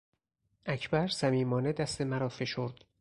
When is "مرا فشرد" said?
2.01-2.85